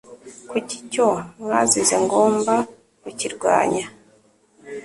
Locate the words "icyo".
0.79-1.07